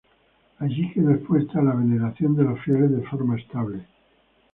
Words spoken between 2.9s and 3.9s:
forma estable.